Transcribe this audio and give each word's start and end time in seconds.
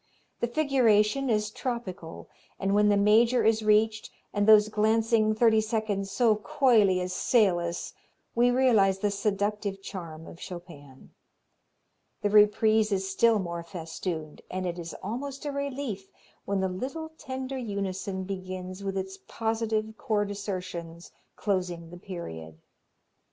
The 0.39 0.47
figuration 0.47 1.29
is 1.29 1.51
tropical, 1.51 2.27
and 2.59 2.73
when 2.73 2.89
the 2.89 2.97
major 2.97 3.43
is 3.43 3.61
reached 3.61 4.09
and 4.33 4.47
those 4.47 4.67
glancing 4.67 5.35
thirty 5.35 5.61
seconds 5.61 6.09
so 6.09 6.37
coyly 6.37 6.99
assail 6.99 7.59
us 7.59 7.93
we 8.33 8.49
realize 8.49 8.97
the 8.97 9.11
seductive 9.11 9.79
charm 9.79 10.25
of 10.25 10.39
Chopin. 10.41 11.11
The 12.23 12.31
reprise 12.31 12.91
is 12.91 13.07
still 13.07 13.37
more 13.37 13.61
festooned, 13.61 14.41
and 14.49 14.65
it 14.65 14.79
is 14.79 14.95
almost 15.03 15.45
a 15.45 15.51
relief 15.51 16.09
when 16.45 16.61
the 16.61 16.67
little, 16.67 17.09
tender 17.19 17.59
unison 17.59 18.23
begins 18.23 18.83
with 18.83 18.97
its 18.97 19.19
positive 19.27 19.93
chord 19.99 20.31
assertions 20.31 21.11
closing 21.35 21.91
the 21.91 21.97
period. 21.99 22.57